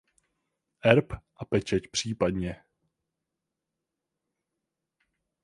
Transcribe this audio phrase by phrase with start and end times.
[0.81, 2.23] Erb a pečeť příp.